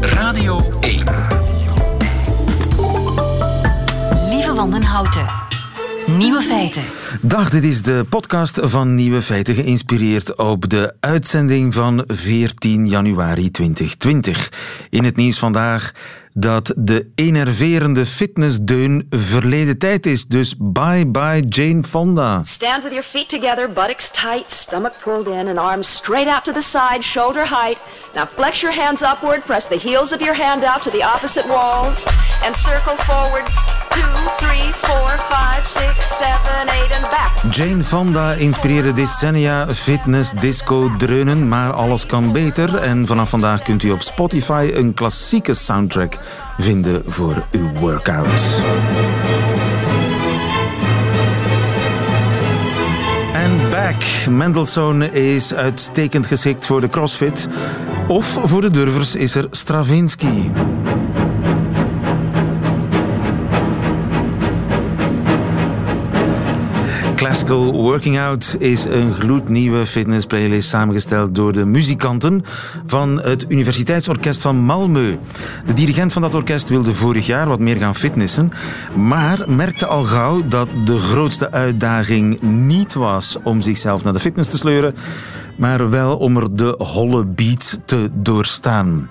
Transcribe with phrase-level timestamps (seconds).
[0.00, 1.04] Radio 1.
[4.28, 5.26] Lieve Wandenhouten.
[6.06, 6.82] Nieuwe feiten.
[7.20, 13.50] Dag, dit is de podcast van Nieuwe Feiten, geïnspireerd op de uitzending van 14 januari
[13.50, 14.52] 2020.
[14.90, 15.92] In het nieuws vandaag
[16.40, 20.26] dat de enerverende fitnessdeun verleden tijd is.
[20.26, 22.42] Dus bye bye Jane Fonda.
[22.44, 26.52] Stand with your feet together, buttocks tight, stomach pulled in, and arms straight out to
[26.52, 27.80] the side, shoulder height.
[28.14, 31.48] Now flex your hands upward, press the heels of your hand out to the opposite
[31.48, 32.06] walls,
[32.44, 33.44] and circle forward.
[33.90, 37.54] Two, three, four, five, six, seven, eight, and back.
[37.54, 42.76] Jane Fonda inspireerde decennia fitness, disco, dreunen, maar alles kan beter.
[42.76, 46.18] En vanaf vandaag kunt u op Spotify een klassieke soundtrack
[46.58, 48.60] vinden voor uw workouts.
[53.32, 54.26] En back.
[54.30, 57.48] Mendelssohn is uitstekend geschikt voor de crossfit.
[58.08, 60.50] Of voor de durvers is er Stravinsky.
[67.18, 72.44] Classical Working Out is een gloednieuwe fitnessplaylist samengesteld door de muzikanten
[72.86, 75.18] van het Universiteitsorkest van Malmö.
[75.66, 78.52] De dirigent van dat orkest wilde vorig jaar wat meer gaan fitnessen,
[78.96, 84.50] maar merkte al gauw dat de grootste uitdaging niet was om zichzelf naar de fitness
[84.50, 84.94] te sleuren,
[85.56, 89.08] maar wel om er de holle beats te doorstaan.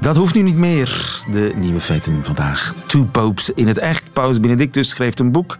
[0.00, 1.22] Dat hoeft nu niet meer.
[1.32, 2.74] De nieuwe feiten vandaag.
[2.86, 4.12] Two Popes in het echt.
[4.12, 5.56] Paus Benedictus schrijft een boek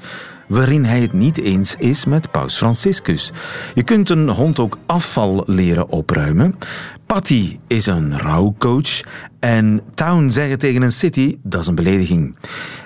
[0.46, 3.32] waarin hij het niet eens is met Paus Franciscus.
[3.74, 6.54] Je kunt een hond ook afval leren opruimen.
[7.06, 9.00] Patty is een rouwcoach.
[9.40, 12.36] En town zeggen tegen een city, dat is een belediging.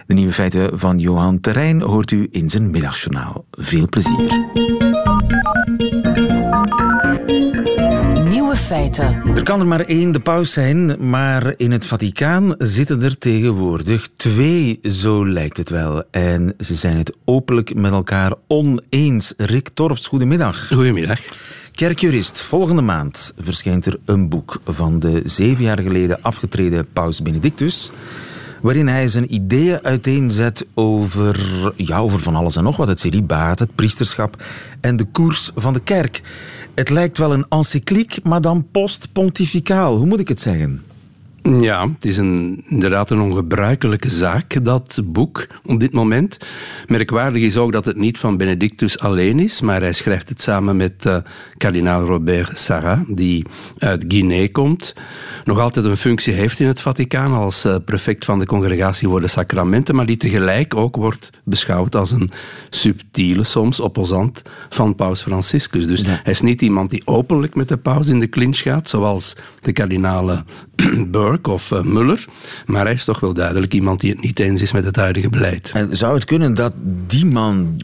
[0.06, 3.44] De nieuwe feiten van Johan Terrein hoort u in zijn middagjournaal.
[3.50, 4.79] Veel plezier.
[8.70, 9.22] Feiten.
[9.34, 14.08] Er kan er maar één de paus zijn, maar in het Vaticaan zitten er tegenwoordig
[14.16, 16.02] twee, zo lijkt het wel.
[16.10, 19.34] En ze zijn het openlijk met elkaar oneens.
[19.36, 20.68] Rick Torfs, goedemiddag.
[20.68, 21.20] Goedemiddag.
[21.72, 27.90] Kerkjurist, volgende maand verschijnt er een boek van de zeven jaar geleden afgetreden paus Benedictus
[28.60, 32.88] waarin hij zijn ideeën uiteenzet over, ja, over van alles en nog wat.
[32.88, 34.42] Het celibaat, het priesterschap
[34.80, 36.22] en de koers van de kerk.
[36.74, 39.96] Het lijkt wel een encycliek, maar dan post-pontificaal.
[39.96, 40.82] Hoe moet ik het zeggen?
[41.42, 46.36] Ja, het is een, inderdaad een ongebruikelijke zaak, dat boek, op dit moment.
[46.86, 50.76] Merkwaardig is ook dat het niet van Benedictus alleen is, maar hij schrijft het samen
[50.76, 51.16] met uh,
[51.56, 53.46] kardinaal Robert Sarra, die
[53.78, 54.94] uit Guinea komt.
[55.44, 59.20] Nog altijd een functie heeft in het Vaticaan als uh, prefect van de Congregatie voor
[59.20, 62.30] de Sacramenten, maar die tegelijk ook wordt beschouwd als een
[62.70, 65.86] subtiele, soms opposant van paus Franciscus.
[65.86, 69.36] Dus hij is niet iemand die openlijk met de paus in de clinch gaat, zoals
[69.60, 70.46] de kardinalen
[71.10, 72.24] Burke of uh, Muller.
[72.66, 75.28] Maar hij is toch wel duidelijk iemand die het niet eens is met het huidige
[75.28, 75.70] beleid.
[75.74, 76.72] En zou het kunnen dat
[77.06, 77.80] die man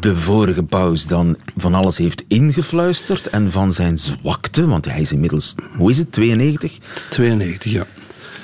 [0.00, 5.12] de vorige paus dan van alles heeft ingefluisterd en van zijn zwakte, want hij is
[5.12, 6.78] inmiddels, hoe is het, 92?
[7.08, 7.86] 92, ja.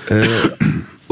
[0.09, 0.27] Uh,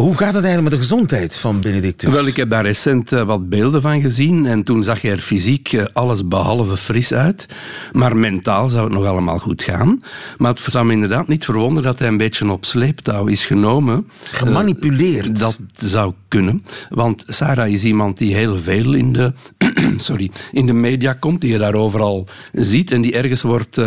[0.03, 2.11] hoe gaat het eigenlijk met de gezondheid van Benedictus?
[2.11, 5.19] Wel, ik heb daar recent uh, wat beelden van gezien en toen zag hij er
[5.19, 7.47] fysiek uh, alles behalve fris uit.
[7.93, 10.01] Maar mentaal zou het nog allemaal goed gaan.
[10.39, 14.09] Maar het zou me inderdaad niet verwonderen dat hij een beetje op sleeptouw is genomen.
[14.31, 15.31] Gemanipuleerd?
[15.31, 16.65] Uh, dat zou kunnen.
[16.89, 19.33] Want Sarah is iemand die heel veel in de,
[20.09, 23.81] sorry, in de media komt, die je daar overal ziet en die ergens wordt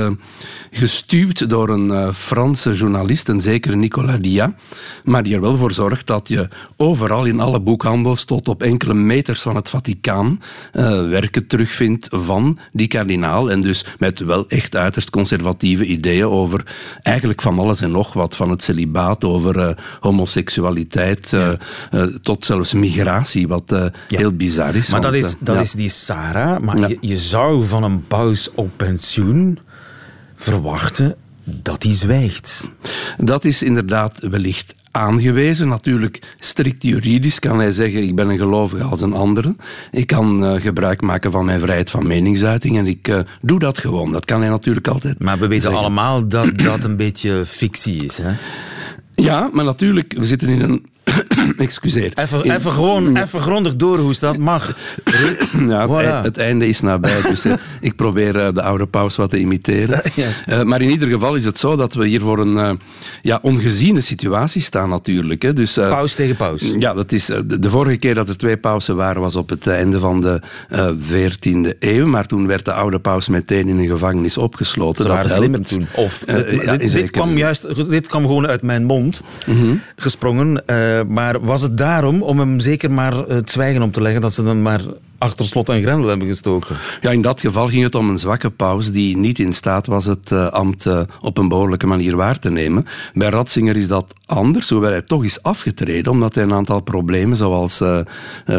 [0.72, 4.56] gestuurd door een Franse journalist, een zekere Nicolas Dia,
[5.04, 6.48] maar die er wel voor zorgt dat je
[6.78, 10.42] overal in alle boekhandels tot op enkele meters van het Vaticaan
[10.74, 13.52] uh, werken terugvindt van die kardinaal.
[13.52, 16.64] En dus met wel echt uiterst conservatieve ideeën over
[17.04, 18.36] eigenlijk van alles en nog wat.
[18.36, 21.58] Van het celibaat, over homoseksualiteit, ja.
[22.22, 23.92] tot zelfs migratie, wat ja.
[24.08, 24.92] heel bizar is.
[24.92, 25.62] Maar want, dat, is, dat ja.
[25.62, 26.60] is die Sarah.
[26.60, 29.60] Maar je, je zou van een paus op pensioen
[30.36, 32.70] verwachten dat hij zwijgt.
[33.18, 35.68] Dat is inderdaad wellicht aangewezen.
[35.68, 39.56] Natuurlijk, strikt juridisch kan hij zeggen: ik ben een gelovige als een andere.
[39.92, 43.78] Ik kan uh, gebruik maken van mijn vrijheid van meningsuiting en ik uh, doe dat
[43.78, 44.12] gewoon.
[44.12, 45.24] Dat kan hij natuurlijk altijd.
[45.24, 45.82] Maar we weten zeggen.
[45.82, 48.32] allemaal dat dat een beetje fictie is, hè?
[49.16, 50.86] Ja, maar natuurlijk, we zitten in een
[51.58, 52.12] Excuseer.
[52.16, 54.76] Even, In- even gewoon, even grondig doorhoesten, dat mag.
[55.68, 55.94] Ja, het, Voilà.
[55.94, 59.38] ei- het einde is nabij, dus eh, ik probeer eh, de oude paus wat te
[59.40, 60.02] imiteren.
[60.16, 60.28] Ja.
[60.46, 62.72] Eh, maar in ieder geval is het zo dat we hier voor een eh,
[63.22, 65.42] ja, ongeziene situatie staan natuurlijk.
[65.42, 65.54] Hè.
[65.54, 66.74] Dus, Paus tegen paus.
[66.78, 69.68] Ja, dat is, de, de vorige keer dat er twee pausen waren was op het
[69.68, 72.08] einde van de eh, 14e eeuw.
[72.08, 75.04] Maar toen werd de oude paus meteen in een gevangenis opgesloten.
[75.04, 75.88] Ze dat slimmer toen.
[75.96, 79.22] Of, dit, ja, dit- kwam juist, dit kwam gewoon uit mijn mond
[79.96, 80.64] gesprongen.
[81.08, 84.34] Eh, maar was het daarom om hem zeker maar het zwijgen om te leggen dat
[84.34, 84.82] ze hem maar
[85.26, 86.76] achter slot en grendel hebben gestoken?
[87.02, 90.06] Ja, in dat geval ging het om een zwakke paus die niet in staat was
[90.06, 92.86] het eh, ambt eh, op een behoorlijke manier waar te nemen.
[93.14, 97.38] Bij Ratzinger is dat anders, hoewel hij toch is afgetreden, omdat hij een aantal problemen
[97.38, 98.00] zoals eh,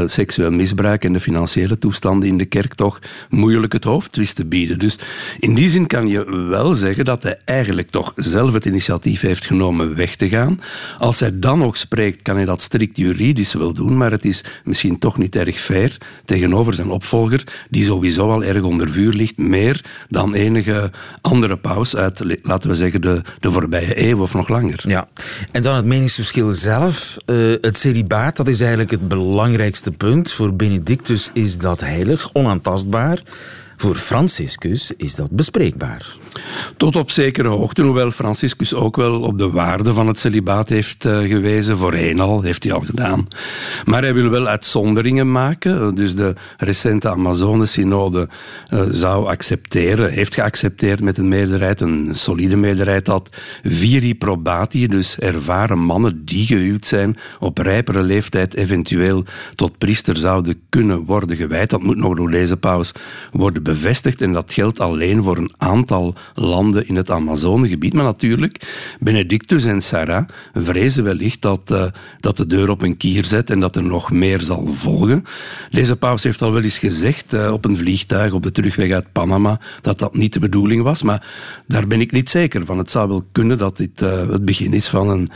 [0.06, 2.98] seksueel misbruik en de financiële toestanden in de kerk toch
[3.30, 4.78] moeilijk het hoofd wist te bieden.
[4.78, 4.98] Dus
[5.38, 9.46] in die zin kan je wel zeggen dat hij eigenlijk toch zelf het initiatief heeft
[9.46, 10.60] genomen weg te gaan.
[10.98, 14.44] Als hij dan nog spreekt, kan hij dat strikt juridisch wel doen, maar het is
[14.64, 19.38] misschien toch niet erg fair tegenover zijn opvolger, die sowieso al erg onder vuur ligt,
[19.38, 24.48] meer dan enige andere paus uit, laten we zeggen, de, de voorbije eeuw of nog
[24.48, 24.84] langer.
[24.88, 25.08] Ja.
[25.52, 27.16] En dan het meningsverschil zelf.
[27.24, 30.32] Eh, het celibaat, dat is eigenlijk het belangrijkste punt.
[30.32, 33.22] Voor Benedictus is dat heilig, onaantastbaar.
[33.76, 36.16] Voor Franciscus is dat bespreekbaar.
[36.76, 41.04] Tot op zekere hoogte, hoewel Franciscus ook wel op de waarde van het celibaat heeft
[41.04, 41.78] eh, gewezen.
[41.78, 43.26] Voorheen al, heeft hij al gedaan.
[43.84, 45.94] Maar hij wil wel uitzonderingen maken.
[45.94, 48.28] Dus de recente Amazone-synode
[48.66, 53.28] eh, zou accepteren, heeft geaccepteerd met een meerderheid, een solide meerderheid, dat
[53.62, 59.24] viri probati, dus ervaren mannen die gehuwd zijn, op rijpere leeftijd eventueel
[59.54, 61.70] tot priester zouden kunnen worden gewijd.
[61.70, 62.92] Dat moet nog door deze paus
[63.32, 67.92] worden bevestigd en dat geldt alleen voor een aantal landen in het Amazonegebied.
[67.92, 68.60] Maar natuurlijk,
[69.00, 71.86] Benedictus en Sarah vrezen wellicht dat, eh,
[72.20, 75.24] dat de deur op een kier zet en dat er nog meer zal volgen.
[75.70, 79.12] Deze paus heeft al wel eens gezegd eh, op een vliegtuig op de terugweg uit
[79.12, 81.26] Panama dat dat niet de bedoeling was, maar
[81.66, 82.78] daar ben ik niet zeker van.
[82.78, 85.28] Het zou wel kunnen dat dit eh, het begin is van een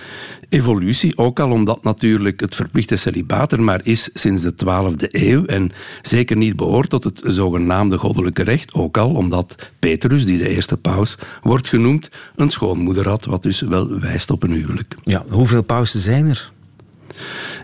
[0.49, 5.45] evolutie, ook al omdat natuurlijk het verplichte celibaat er maar is sinds de 12e eeuw
[5.45, 5.71] en
[6.03, 10.77] zeker niet behoort tot het zogenaamde goddelijke recht, ook al omdat Petrus, die de eerste
[10.77, 14.95] paus wordt genoemd, een schoonmoeder had, wat dus wel wijst op een huwelijk.
[15.03, 16.53] Ja, hoeveel pausen zijn er?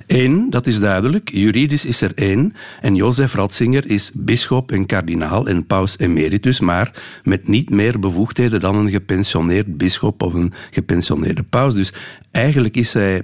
[0.07, 1.31] Eén, dat is duidelijk.
[1.33, 2.55] Juridisch is er één.
[2.81, 8.61] En Jozef Ratzinger is bisschop en kardinaal en paus emeritus, maar met niet meer bevoegdheden
[8.61, 11.75] dan een gepensioneerd bisschop of een gepensioneerde paus.
[11.75, 11.93] Dus
[12.31, 13.23] eigenlijk is hij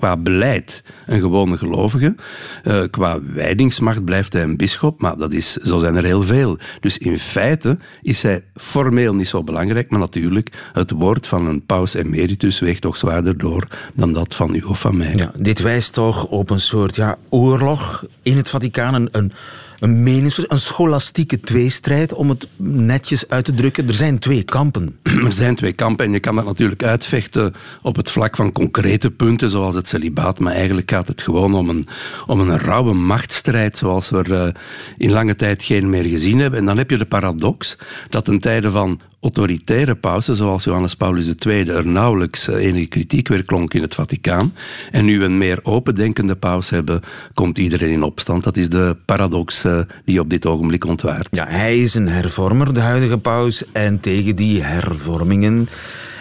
[0.00, 2.16] qua beleid een gewone gelovige.
[2.62, 6.58] Eh, qua wijdingsmacht blijft hij een bisschop, maar dat is, zo zijn er heel veel.
[6.80, 11.66] Dus in feite is hij formeel niet zo belangrijk, maar natuurlijk, het woord van een
[11.66, 15.12] paus emeritus weegt toch zwaarder door dan dat van u of van mij.
[15.16, 19.08] Ja, dit wijst toch op een soort ja, oorlog in het Vaticaan.
[19.12, 19.32] Een,
[19.80, 23.88] een, menings- een scholastieke tweestrijd, om het netjes uit te drukken.
[23.88, 24.98] Er zijn twee kampen.
[25.30, 29.10] Er zijn twee kampen en je kan dat natuurlijk uitvechten op het vlak van concrete
[29.10, 30.38] punten, zoals het celibaat.
[30.38, 31.86] Maar eigenlijk gaat het gewoon om een,
[32.26, 34.52] om een rauwe machtsstrijd, zoals we er eh,
[34.96, 36.58] in lange tijd geen meer gezien hebben.
[36.58, 37.76] En dan heb je de paradox
[38.08, 43.28] dat ten tijde van autoritaire pausen, zoals Johannes Paulus II, er nauwelijks eh, enige kritiek
[43.28, 44.54] weer klonk in het Vaticaan.
[44.90, 47.00] En nu we een meer opendenkende paus hebben,
[47.34, 48.44] komt iedereen in opstand.
[48.44, 51.28] Dat is de paradox eh, die op dit ogenblik ontwaart.
[51.30, 53.64] Ja, hij is een hervormer, de huidige paus.
[53.72, 55.68] En tegen die hervormingen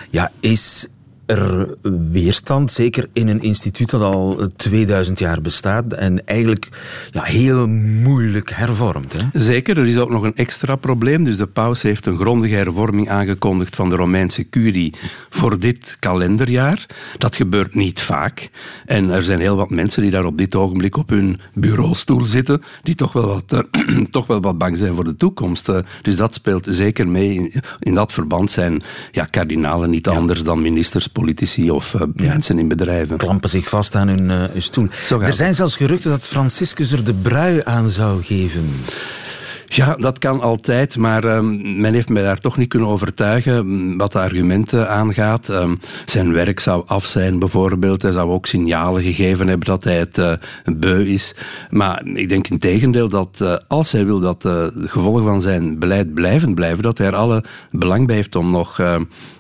[0.10, 0.88] ja, is
[1.30, 1.76] er
[2.12, 2.72] weerstand.
[2.72, 5.94] Zeker in een instituut dat al 2000 jaar bestaat.
[5.94, 6.70] En eigenlijk
[7.12, 9.22] ja, heel moeilijk hervormt.
[9.22, 9.40] Hè?
[9.40, 11.24] Zeker, er is ook nog een extra probleem.
[11.24, 14.94] Dus de paus heeft een grondige hervorming aangekondigd van de Romeinse curie
[15.30, 16.86] voor dit kalenderjaar.
[17.18, 18.50] Dat gebeurt niet vaak.
[18.86, 22.62] En er zijn heel wat mensen die daar op dit ogenblik op hun bureaustoel zitten,
[22.84, 25.70] die toch wel wat, eh, toch wel wat bang zijn voor de toekomst.
[25.70, 27.34] Eh, dus dat speelt zeker mee.
[27.34, 28.82] In, in dat verband zijn
[29.12, 33.18] ja, kardinalen niet anders dan ministers, politici of eh, mensen in bedrijven.
[33.18, 34.88] Klampen zich vast aan hun, eh, hun stoel.
[35.10, 35.36] Er het.
[35.36, 38.70] zijn zelfs geruchten dat Franciscus er de brui aan zou geven.
[39.72, 43.98] Ja, dat kan altijd, maar ehm, men heeft mij daar toch niet kunnen overtuigen mm,
[43.98, 45.50] wat de argumenten aangaat.
[45.50, 48.02] Ehm, zijn werk zou af zijn, bijvoorbeeld.
[48.02, 50.34] Hij zou ook signalen gegeven hebben dat hij het eh,
[50.66, 51.36] beu is.
[51.70, 55.80] Maar ik denk in tegendeel dat als hij wil dat eh, de gevolgen van zijn
[55.80, 58.80] beleid blijven blijven, dat hij er alle belang bij heeft om nog.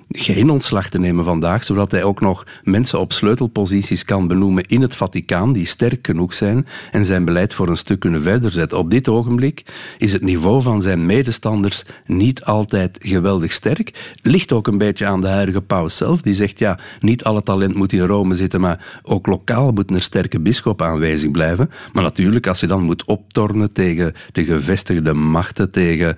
[0.09, 4.65] Eh, geen ontslag te nemen vandaag, zodat hij ook nog mensen op sleutelposities kan benoemen
[4.65, 8.51] in het Vaticaan die sterk genoeg zijn en zijn beleid voor een stuk kunnen verder
[8.51, 8.77] zetten.
[8.77, 9.63] Op dit ogenblik
[9.97, 14.15] is het niveau van zijn medestanders niet altijd geweldig sterk.
[14.21, 17.75] Ligt ook een beetje aan de huidige paus zelf, die zegt ja, niet alle talent
[17.75, 21.69] moet in Rome zitten, maar ook lokaal moet een sterke bischop aanwezig blijven.
[21.93, 26.15] Maar natuurlijk, als je dan moet optornen tegen de gevestigde machten, tegen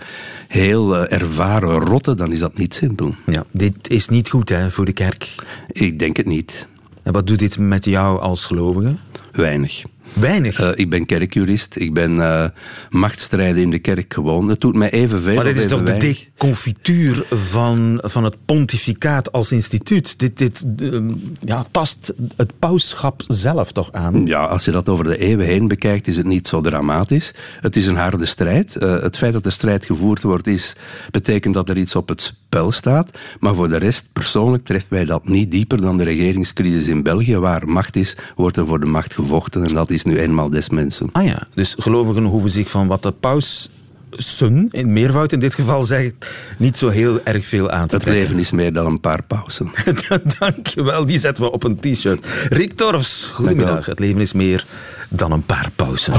[0.48, 3.16] heel uh, ervaren rotten, dan is dat niet simpel.
[3.26, 5.36] Ja, dit is niet goed hè, voor de kerk.
[5.68, 6.68] Ik denk het niet.
[7.04, 8.96] En wat doet dit met jou als gelovige?
[9.32, 9.84] Weinig.
[10.14, 10.62] Weinig?
[10.62, 11.76] Uh, ik ben kerkjurist.
[11.76, 12.48] Ik ben uh,
[12.90, 14.48] machtsstrijden in de kerk gewoon.
[14.48, 16.18] Dat doet mij evenveel Maar dit is toch weinig.
[16.18, 20.20] de deconfituur van, van het pontificaat als instituut?
[20.20, 21.02] Dit, dit uh,
[21.40, 24.26] ja, tast het pauschap zelf toch aan?
[24.26, 27.34] Ja, als je dat over de eeuwen heen bekijkt, is het niet zo dramatisch.
[27.62, 28.74] Het is een harde strijd.
[28.80, 30.76] het feit dat de strijd gevoerd wordt, is,
[31.12, 33.18] betekent dat er iets op het spel staat.
[33.40, 37.38] Maar voor de rest, persoonlijk treft mij dat niet dieper dan de regeringscrisis in België.
[37.38, 39.64] Waar macht is, wordt er voor de macht gevochten.
[39.64, 41.10] En dat is nu eenmaal des mensen.
[41.12, 43.70] Ah ja, dus gelovigen hoeven zich van wat de paus
[44.12, 48.04] sun, in meervoud in dit geval zegt, niet zo heel erg veel aan te Het
[48.04, 48.24] trekken.
[48.24, 49.72] leven is meer dan een paar pauzen.
[50.40, 52.26] Dankjewel, die zetten we op een t-shirt.
[52.50, 53.86] Rick Torfs, goedemiddag.
[53.86, 54.66] Het leven is meer
[55.10, 56.14] dan een paar pauzen.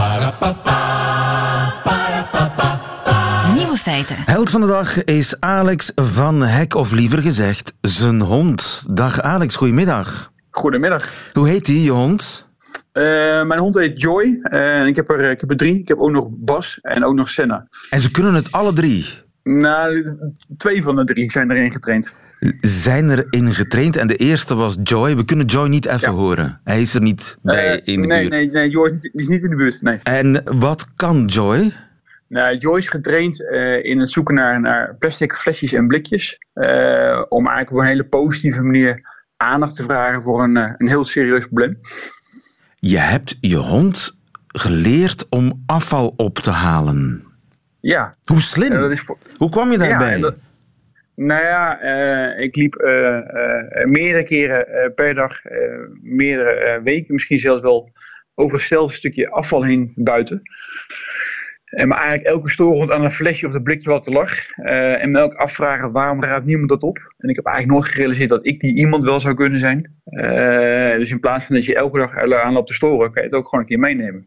[3.54, 4.16] Nieuwe feiten.
[4.26, 8.84] Held van de dag is Alex van Hek, of liever gezegd, zijn hond.
[8.90, 10.30] Dag Alex, goedemiddag.
[10.50, 11.08] Goedemiddag.
[11.32, 12.46] Hoe heet die, je hond?
[12.92, 13.02] Uh,
[13.44, 14.38] mijn hond heet Joy.
[14.42, 15.78] En ik heb, er, ik heb er drie.
[15.78, 17.66] Ik heb ook nog Bas en ook nog Senna.
[17.90, 19.20] En ze kunnen het alle drie?
[19.42, 20.16] Nou,
[20.56, 22.14] twee van de drie zijn erin getraind.
[22.60, 25.16] Zijn erin getraind en de eerste was Joy.
[25.16, 26.18] We kunnen Joy niet even ja.
[26.18, 26.60] horen.
[26.64, 28.32] Hij is er niet bij uh, in de nee, buurt.
[28.32, 29.82] Nee, nee, Joy is niet in de buurt.
[29.82, 29.98] Nee.
[30.02, 31.72] En wat kan Joy?
[32.28, 36.38] Nou, Joy is getraind uh, in het zoeken naar, naar plastic flesjes en blikjes.
[37.28, 41.46] om eigenlijk op een hele positieve manier aandacht te vragen voor een, een heel serieus
[41.46, 41.78] probleem.
[42.86, 47.24] Je hebt je hond geleerd om afval op te halen.
[47.80, 48.16] Ja.
[48.24, 48.96] Hoe slim?
[49.36, 50.14] Hoe kwam je daarbij?
[50.14, 50.36] Ja, dat...
[51.14, 53.18] Nou ja, uh, ik liep uh,
[53.84, 55.40] meerdere keren per dag,
[56.02, 57.90] meerdere weken misschien zelfs wel,
[58.34, 60.42] over hetzelfde stukje afval heen buiten.
[61.72, 64.50] En me eigenlijk elke storend aan een flesje of een blikje wat er lag.
[64.56, 66.96] en me ook afvragen waarom raadt niemand dat op.
[67.18, 69.92] En ik heb eigenlijk nooit gerealiseerd dat ik die iemand wel zou kunnen zijn.
[70.04, 73.28] Uh, dus in plaats van dat je elke dag aan loopt te storen, kan je
[73.28, 74.26] het ook gewoon een keer meenemen.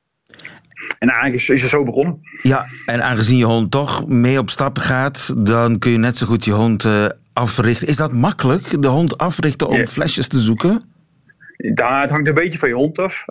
[0.99, 2.19] En eigenlijk is, is het zo begonnen.
[2.41, 6.25] Ja, en aangezien je hond toch mee op stap gaat, dan kun je net zo
[6.25, 7.87] goed je hond uh, africhten.
[7.87, 9.83] Is dat makkelijk, de hond africhten om Ja.
[9.83, 10.83] flesjes te zoeken?
[11.57, 13.23] Daar, het hangt een beetje van je hond af.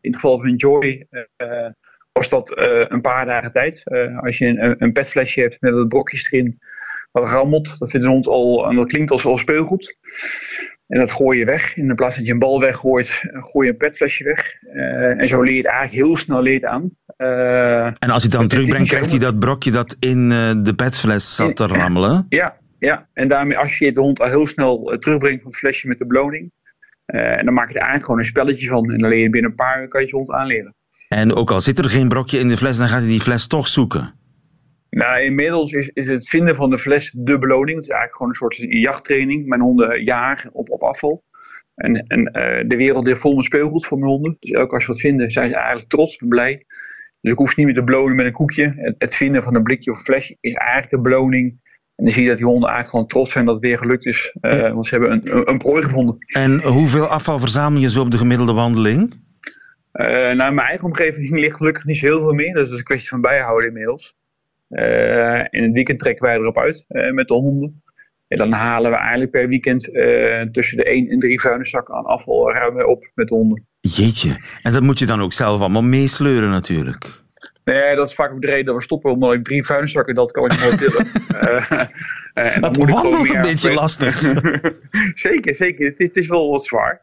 [0.00, 1.06] In het geval van Joy
[2.18, 3.82] was dat uh, een paar dagen tijd.
[3.84, 6.58] Uh, als je een, een petflesje hebt met wat brokjes erin,
[7.12, 9.96] wat rammelt, dat vindt een hond al, en dat klinkt als, als speelgoed.
[10.86, 11.76] En dat gooi je weg.
[11.76, 14.54] In plaats dat je een bal weggooit, gooi je een petflesje weg.
[14.74, 16.90] Uh, en zo leer je het eigenlijk heel snel leert aan.
[17.16, 20.74] Uh, En als hij het dan terugbrengt, krijgt hij dat brokje dat in uh, de
[20.74, 22.26] petfles zat te rammelen?
[22.28, 25.88] Ja, ja, en daarmee als je de hond al heel snel terugbrengt van het flesje
[25.88, 26.52] met de beloning.
[27.06, 28.90] en dan maak je er eigenlijk gewoon een spelletje van.
[28.90, 30.74] En dan leer je binnen een paar uur kan je je hond aanleren.
[31.08, 33.46] En ook al zit er geen brokje in de fles, dan gaat hij die fles
[33.46, 34.14] toch zoeken.
[34.90, 37.76] Nou, inmiddels is, is het vinden van de fles de beloning.
[37.76, 39.46] Het is eigenlijk gewoon een soort jachttraining.
[39.46, 41.24] Mijn honden jagen op, op afval.
[41.74, 44.36] En, en uh, de wereld ligt vol met speelgoed voor mijn honden.
[44.40, 46.64] Dus elke als ze wat vinden, zijn ze eigenlijk trots en blij.
[47.20, 48.74] Dus ik hoef ze niet meer te belonen met een koekje.
[48.76, 51.50] Het, het, vinden van een blikje of een flesje is eigenlijk de beloning.
[51.94, 54.06] En dan zie je dat die honden eigenlijk gewoon trots zijn dat het weer gelukt
[54.06, 54.36] is.
[54.40, 54.72] Uh, ja.
[54.72, 56.16] Want ze hebben een, een, een prooi gevonden.
[56.26, 59.26] En hoeveel afval verzamel je zo op de gemiddelde wandeling?
[59.98, 62.52] Uh, nou, in mijn eigen omgeving ligt gelukkig niet zo heel veel meer.
[62.52, 64.16] Dus dat is een kwestie van bijhouden inmiddels.
[64.70, 67.82] Uh, in het weekend trekken wij erop uit uh, met de honden.
[68.28, 72.04] En dan halen we eigenlijk per weekend uh, tussen de 1 en 3 vuilniszakken aan
[72.04, 73.66] afval ruimen op met de honden.
[73.80, 77.06] Jeetje, en dat moet je dan ook zelf allemaal meesleuren natuurlijk.
[77.64, 80.30] Nee, dat is vaak ook de reden dat we stoppen, omdat ik drie vuilniszakken, dat
[80.30, 81.06] kan ik meer tillen.
[82.54, 84.20] en dat wandelt een beetje lastig.
[85.14, 85.86] zeker, zeker.
[85.86, 87.02] Het, het, is wel wat zwaar.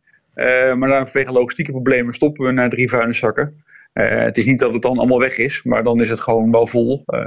[0.75, 3.63] Maar dan vanwege logistieke problemen stoppen we naar drie vuilniszakken.
[3.93, 6.51] Uh, het is niet dat het dan allemaal weg is, maar dan is het gewoon
[6.51, 7.03] wel vol.
[7.07, 7.21] Uh,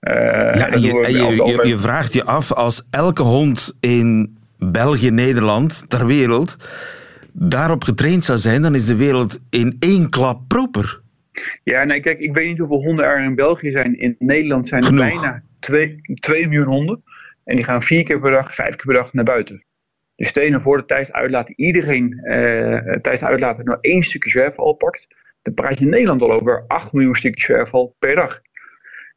[0.00, 5.10] ja, en, je, en je, je, je, vraagt je af, als elke hond in België,
[5.10, 6.56] Nederland, ter wereld,
[7.32, 11.00] daarop getraind zou zijn, dan is de wereld in één klap proper.
[11.62, 13.98] Ja, nee, kijk, ik weet niet hoeveel honden er in België zijn.
[13.98, 15.20] In Nederland zijn er Genoeg.
[15.20, 15.42] bijna
[16.14, 17.02] 2 miljoen honden.
[17.44, 19.64] En die gaan vier keer per dag, vijf keer per dag naar buiten.
[20.16, 22.20] Stel je voor dat tijdens het uitlaten iedereen
[23.02, 25.08] tijdens uitlaten nou één stukje zwerfval pakt
[25.46, 28.40] dan praat je in Nederland al over 8 miljoen stukjes zwerfval per dag.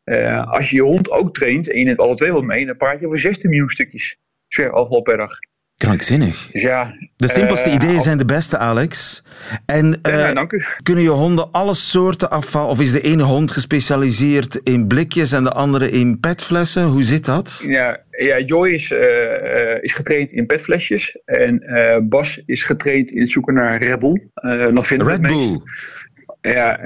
[0.06, 2.77] Uh, als je je hond ook traint en je neemt alle twee wat mee, dan
[2.77, 4.20] praat je over 16 miljoen stukjes.
[4.48, 5.32] zwerfafval per dag.
[5.80, 6.50] Krankzinnig.
[6.52, 9.24] Ja, De simpelste eh, ideeën zijn de beste, Alex.
[9.66, 10.64] En Ja, eh, dank u.
[10.84, 15.44] kunnen je honden alle soorten afval, of is de ene hond gespecialiseerd in blikjes en
[15.44, 16.84] de andere in petflessen?
[16.84, 17.64] Hoe zit dat?
[17.68, 21.18] Ja, ja Joy is, eh, is getraind in petflesjes.
[21.26, 21.64] En
[22.10, 24.22] Bas is getraind in het zoeken naar Red Bull.
[24.74, 25.22] Dan vinden Red.
[25.22, 25.62] Bull.
[26.42, 26.78] Ja,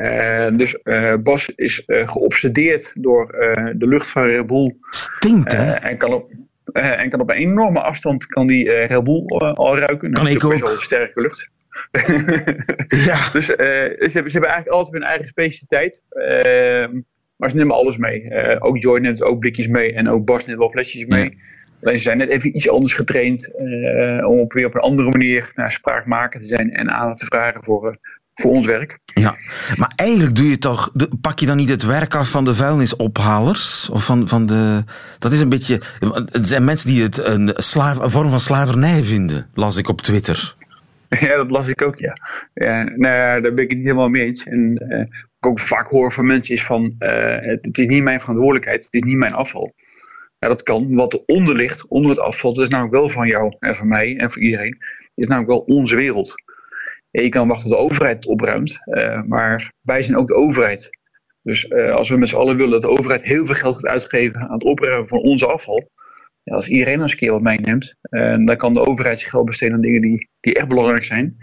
[0.51, 0.77] dus
[1.23, 3.27] Bas is geobsedeerd door
[3.75, 4.75] de lucht van Red Bull.
[4.89, 5.71] Stinkt, hè?
[5.71, 6.31] En, kan op,
[6.71, 10.11] eh, en kan op een enorme afstand kan die eh Red Bull eh, al ruiken.
[10.11, 10.69] Kan dat is ik natuurlijk best ook.
[10.69, 11.49] wel sterke lucht.
[13.05, 13.29] Ja.
[13.31, 16.03] Dus eh, ze, hebben, ze hebben eigenlijk altijd hun eigen specialiteit.
[16.09, 16.99] Ehm,
[17.35, 18.29] maar ze nemen alles mee.
[18.29, 19.93] Eh, ook Joy neemt ook blikjes mee.
[19.93, 21.37] En ook Bas neemt wel flesjes mee.
[21.83, 23.55] Alleen ze zijn net even iets anders getraind.
[23.55, 26.71] eh, om op weer op een andere manier naar spraakmaker te zijn.
[26.73, 27.93] En aandacht te vragen voor, eh,
[28.33, 28.99] voor ons werk.
[29.05, 29.35] Ja,
[29.75, 33.89] maar eigenlijk doe je toch, pak je dan niet het werk af van de vuilnisophalers?
[33.89, 34.83] Of van, van de,
[35.19, 35.81] dat is een beetje,
[36.31, 40.01] het zijn mensen die het een, slaaf, een vorm van slavernij vinden, las ik op
[40.01, 40.55] Twitter.
[41.19, 42.17] Ja, dat las ik ook, ja.
[42.53, 44.43] ja nou ja, daar ben ik het niet helemaal mee eens.
[44.43, 45.07] En eh, wat
[45.39, 46.95] ik ook vaak hoor van mensen is van...
[46.97, 49.73] eh, het, het is niet mijn verantwoordelijkheid, het is niet mijn afval.
[50.39, 50.95] Ja, dat kan.
[50.95, 52.53] Wat eronder ligt, onder het afval...
[52.53, 54.77] dat is namelijk wel van jou en van mij en voor iedereen...
[55.15, 56.33] is namelijk wel onze wereld.
[57.13, 58.77] Ja, je kan wachten tot de overheid het opruimt...
[58.85, 60.89] eh, maar wij zijn ook de overheid.
[61.41, 63.91] Dus eh, als we met z'n allen willen dat de overheid heel veel geld gaat
[63.91, 64.41] uitgeven...
[64.41, 65.91] aan het opruimen van onze afval...
[66.43, 67.95] Ja, als iedereen eens een keer wat meeneemt,
[68.45, 71.37] dan kan de overheid zich geld besteden aan dingen die, die echt belangrijk zijn.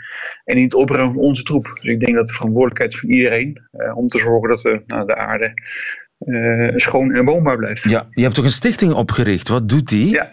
[0.44, 1.64] En niet het opruimen van onze troep.
[1.64, 4.82] Dus ik denk dat de verantwoordelijkheid is van iedereen eh, om te zorgen dat de,
[4.86, 5.52] nou, de aarde
[6.18, 7.90] eh, schoon en woonbaar blijft.
[7.90, 10.10] Ja, je hebt toch een stichting opgericht, wat doet die?
[10.10, 10.30] Ja.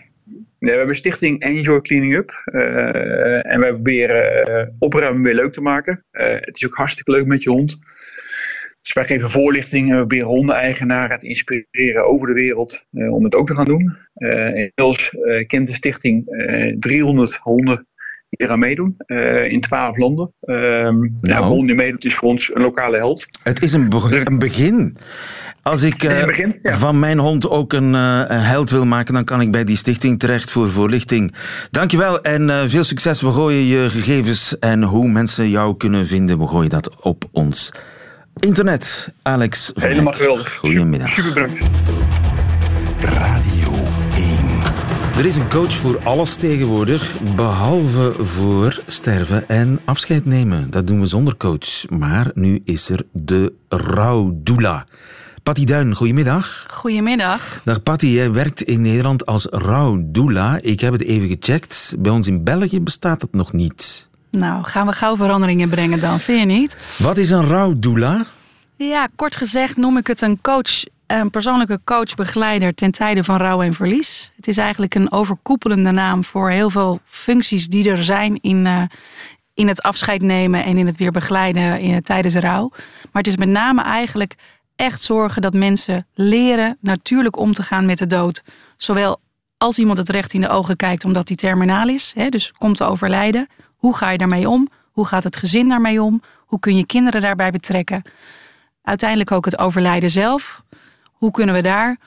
[0.60, 2.42] Nee, we hebben stichting Enjoy Cleaning Up.
[2.46, 6.06] eh, en wij proberen eh, opruimen weer leuk te maken.
[6.12, 7.78] Eh, het is ook hartstikke leuk met je hond.
[8.82, 13.36] Dus wij geven voorlichting en we proberen hondeneigenaren te inspireren over de wereld om het
[13.36, 13.98] ook te gaan doen.
[14.14, 15.16] Inmiddels
[15.48, 17.88] kent de stichting eh 300 honden
[18.30, 20.32] die eraan meedoen eh, in 12 landen.
[20.42, 23.28] Ehm ja, een hond die meedoet is voor ons een lokale held.
[23.44, 24.98] Het is een, be- een begin.
[25.62, 26.74] Als ik eh, begin, ja.
[26.74, 29.76] van mijn hond ook een, eh, een held wil maken, dan kan ik bij die
[29.76, 31.36] stichting terecht voor voorlichting.
[31.72, 33.22] Dankjewel en eh, veel succes.
[33.22, 37.72] We gooien je gegevens en hoe mensen jou kunnen vinden, we gooien dat op ons
[38.40, 39.14] internet.
[39.24, 40.54] Alex van Helemaal geweldig.
[40.56, 41.10] Goedemiddag.
[41.10, 41.60] Super bedankt.
[43.00, 43.57] Radio 1.
[45.18, 50.72] Er is een coach voor alles tegenwoordig, behalve voor sterven en afscheid nemen.
[50.72, 51.90] Dat doen we zonder coach.
[51.90, 54.86] Maar nu is er de rouwdoula.
[55.44, 56.64] Patty Duin, goedemiddag.
[56.68, 57.62] Goedemiddag.
[57.64, 60.60] Dag Patty, jij werkt in Nederland als rouwdoula.
[60.62, 61.96] Ik heb het even gecheckt.
[62.00, 64.08] Bij ons in België bestaat dat nog niet.
[64.32, 66.78] Nou, gaan we gauw veranderingen brengen dan, vind je niet?
[66.98, 68.26] Wat is een rouwdoula?
[68.76, 73.62] Ja, kort gezegd noem ik het een coach, een persoonlijke coach-begeleider ten tijde van rouw
[73.62, 74.32] en verlies.
[74.36, 78.82] Het is eigenlijk een overkoepelende naam voor heel veel functies die er zijn in, eh,
[79.54, 82.70] in het afscheid nemen en in het weer begeleiden in, tijdens rouw.
[83.12, 84.36] Maar het is met name eigenlijk
[84.76, 88.44] echt zorgen dat mensen leren natuurlijk om te gaan met de dood.
[88.76, 89.22] Zowel
[89.58, 92.78] als iemand het recht in de ogen kijkt omdat hij terminaal is, hè, dus komt
[92.78, 93.48] te overlijden.
[93.76, 94.70] Hoe ga je daarmee om?
[94.92, 96.22] Hoe gaat het gezin daarmee om?
[96.46, 98.02] Hoe kun je kinderen daarbij betrekken?
[98.82, 100.64] Uiteindelijk ook het overlijden zelf.
[101.18, 101.98] Hoe kunnen we daar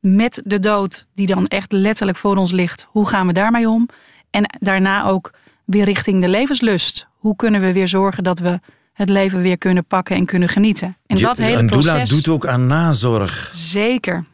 [0.00, 3.88] met de dood, die dan echt letterlijk voor ons ligt, hoe gaan we daarmee om?
[4.30, 5.32] En daarna ook
[5.64, 7.06] weer richting de levenslust.
[7.16, 8.60] Hoe kunnen we weer zorgen dat we
[8.92, 10.96] het leven weer kunnen pakken en kunnen genieten?
[11.06, 12.10] En Je- dat hele proces.
[12.10, 13.50] doet ook aan nazorg.
[13.52, 14.24] Zeker.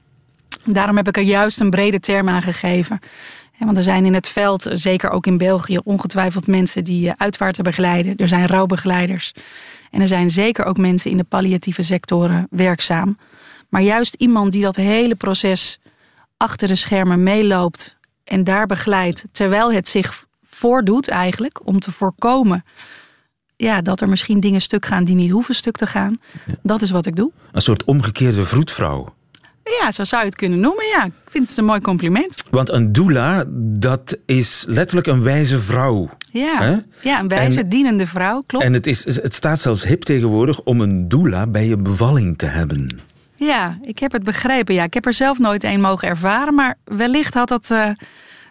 [0.65, 2.99] Daarom heb ik er juist een brede term aan gegeven.
[3.59, 7.65] Want er zijn in het veld, zeker ook in België, ongetwijfeld mensen die eh, uitvaarten
[7.65, 8.17] begeleiden.
[8.17, 9.33] Er zijn rouwbegeleiders.
[9.91, 13.19] En er zijn zeker ook mensen in de palliatieve sectoren werkzaam.
[13.75, 15.79] Maar juist iemand die dat hele proces
[16.37, 22.65] achter de schermen meeloopt en daar begeleidt, terwijl het zich voordoet eigenlijk, om te voorkomen
[23.57, 26.21] ja, dat er misschien dingen stuk gaan die niet hoeven stuk te gaan.
[26.63, 27.31] Dat is wat ik doe.
[27.53, 29.15] Een soort omgekeerde vroedvrouw.
[29.81, 30.85] Ja, zo zou je het kunnen noemen.
[30.87, 32.45] Ja, ik vind het een mooi compliment.
[32.51, 33.45] Want een doula,
[33.79, 36.11] dat is letterlijk een wijze vrouw.
[36.31, 36.77] Ja, Hè?
[37.11, 38.65] ja een wijze, En- dienende vrouw, klopt.
[38.65, 42.47] En het, is, het staat zelfs hip tegenwoordig om een doula bij je bevalling te
[42.47, 43.01] hebben.
[43.45, 44.75] Ja, ik heb het begrepen.
[44.75, 46.55] Ja, ik heb er zelf nooit een mogen ervaren.
[46.55, 47.89] Maar wellicht had dat eh,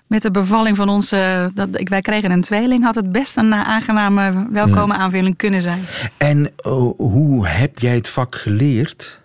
[0.08, 1.52] met de bevalling van onze...
[1.54, 2.84] Dat, ik, wij kregen een tweeling.
[2.84, 5.86] Had het best een eh, aangename, welkome aanvulling kunnen zijn.
[6.18, 9.20] En oh, hoe heb jij het vak geleerd?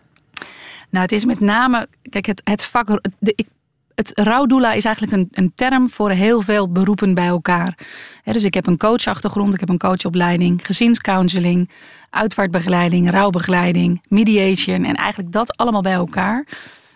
[0.91, 1.87] Nou, het is met name...
[2.03, 3.01] Kijk, het, het vak...
[3.19, 3.47] De, ik,
[3.95, 7.79] het rouwdoula is eigenlijk een, een term voor heel veel beroepen bij elkaar.
[8.25, 11.71] Dus ik heb een coachachtergrond, ik heb een coachopleiding, gezinscounseling,
[12.11, 16.47] uitvaartbegeleiding, rouwbegeleiding, mediation en eigenlijk dat allemaal bij elkaar.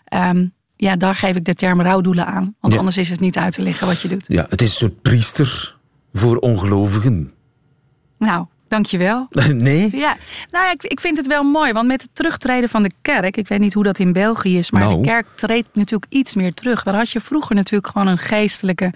[0.04, 0.46] Ehm,
[0.76, 2.54] ja, daar geef ik de term rouwdoelen aan.
[2.60, 2.78] Want Ja.
[2.78, 4.24] anders is het niet uit te leggen wat je doet.
[4.28, 5.76] Ja, het is een soort priester
[6.12, 7.32] voor ongelovigen.
[8.18, 9.26] Nou, dankjewel.
[9.56, 9.96] Nee?
[9.96, 10.16] Ja,
[10.50, 13.36] nou ja, ik, ik vind het wel mooi, want met het terugtreden van de kerk,
[13.36, 15.02] ik weet niet hoe dat in België is, maar Nou.
[15.02, 16.82] de kerk treedt natuurlijk iets meer terug.
[16.82, 18.92] Daar had je vroeger natuurlijk gewoon een geestelijke,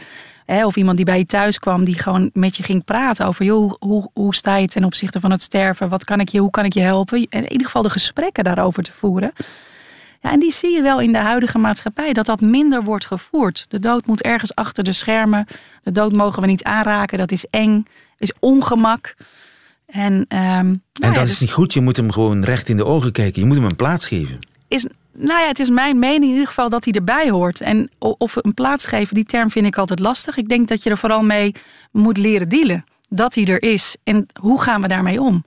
[0.46, 3.44] hè, of iemand die bij je thuis kwam, die gewoon met je ging praten over,
[3.44, 5.88] joh, hoe, hoe, sta je ten opzichte van het sterven?
[5.88, 7.26] Wat kan ik je, hoe kan ik je helpen?
[7.30, 9.32] En in ieder geval de gesprekken daarover te voeren.
[10.20, 13.66] Ja, en die zie je wel in de huidige maatschappij, dat dat minder wordt gevoerd.
[13.68, 15.46] De dood moet ergens achter de schermen.
[15.82, 17.86] De dood mogen we niet aanraken, dat is eng,
[18.18, 19.14] is ongemak.
[19.86, 21.72] En, ehm, nou En ja, dat is dus niet goed.
[21.72, 23.40] Je moet hem gewoon recht in de ogen kijken.
[23.40, 24.38] Je moet hem een plaats geven.
[24.68, 24.86] is,
[25.18, 27.60] nou ja, het is mijn mening in ieder geval dat hij erbij hoort.
[27.60, 30.36] En of een plaats geven, die term vind ik altijd lastig.
[30.36, 31.54] Ik denk dat je er vooral mee
[31.90, 32.84] moet leren dealen.
[33.08, 33.96] Dat hij er is.
[34.04, 35.44] En hoe gaan we daarmee om?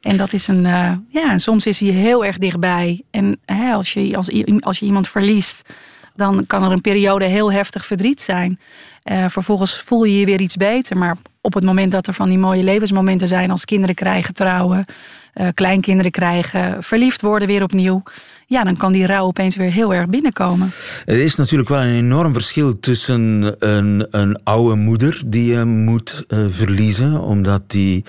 [0.00, 3.02] En dat is een, eh, ja, en soms is hij heel erg dichtbij.
[3.10, 5.68] En hè, als, je, als, als je iemand verliest,
[6.14, 8.58] dan kan er een periode heel heftig verdriet zijn.
[9.02, 10.98] Eh, vervolgens voel je je weer iets beter.
[10.98, 14.84] Maar op het moment dat er van die mooie levensmomenten zijn, als kinderen krijgen, trouwen,
[15.32, 18.02] eh, kleinkinderen krijgen, verliefd worden weer opnieuw.
[18.50, 20.70] Ja, dan kan die rouw opeens weer heel erg binnenkomen.
[21.06, 26.24] Er is natuurlijk wel een enorm verschil tussen een, een oude moeder die je moet
[26.28, 28.04] eh, verliezen, omdat die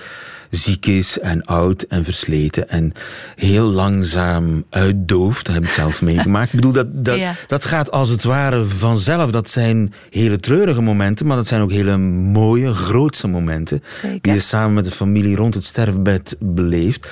[0.50, 2.92] ziek is en oud en versleten en
[3.36, 5.46] heel langzaam uitdooft.
[5.46, 6.46] Dat heb ik zelf meegemaakt.
[6.52, 7.34] Ik bedoel, dat, dat, Ja.
[7.46, 9.30] dat gaat als het ware vanzelf.
[9.30, 13.82] Dat zijn hele treurige momenten, maar dat zijn ook hele mooie, grootse momenten.
[14.02, 14.18] Zeker.
[14.22, 17.08] Die je samen met de familie rond het sterfbed beleeft.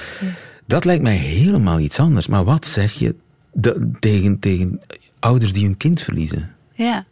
[0.68, 2.26] Dat lijkt mij helemaal iets anders.
[2.26, 3.14] Maar wat zeg je
[4.00, 4.80] tegen, tegen
[5.18, 6.54] ouders die hun kind verliezen?
[6.72, 7.04] Ja.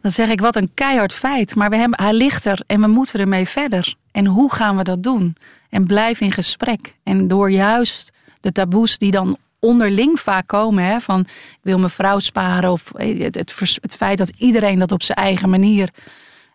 [0.00, 1.54] Dan zeg ik, wat een keihard feit.
[1.54, 3.94] Maar we hebben, hij ligt er en we moeten ermee verder.
[4.10, 5.36] En hoe gaan we dat doen?
[5.68, 6.94] En blijf in gesprek.
[7.02, 10.84] En door juist de taboes die dan onderling vaak komen...
[10.84, 12.70] Hè, van ik wil mijn vrouw sparen...
[12.70, 15.90] of het, het, het feit dat iedereen dat op zijn eigen manier